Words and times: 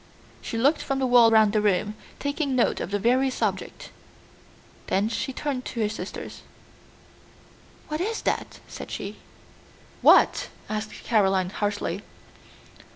She 0.41 0.57
looked 0.57 0.81
from 0.81 0.97
the 0.97 1.05
wall 1.05 1.29
round 1.29 1.53
the 1.53 1.61
room, 1.61 1.93
taking 2.17 2.55
note 2.55 2.79
of 2.79 2.89
the 2.89 2.97
various 2.97 3.39
objects. 3.39 3.89
Then 4.87 5.09
she 5.09 5.31
turned 5.31 5.63
to 5.65 5.81
her 5.81 5.89
sisters. 5.89 6.41
"What 7.87 8.01
is 8.01 8.23
that?" 8.23 8.59
said 8.67 8.89
she. 8.89 9.17
"What?" 10.01 10.49
asked 10.67 11.03
Caroline 11.03 11.51
harshly. 11.51 12.01